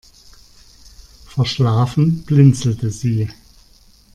[1.27, 3.29] Verschlafen blinzelte sie.